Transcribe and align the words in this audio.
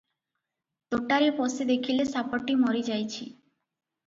ତୋଟାରେ 0.95 1.27
ପଶି 1.41 1.67
ଦେଖିଲେ 1.73 2.07
ସାପଟି 2.13 2.57
ମରି 2.63 2.83
ଯାଇଛି। 2.89 3.23